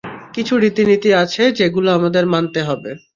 [0.33, 2.91] কিছু রীতিনীতি আছে সেগুলো আমাদের মানতে হবে।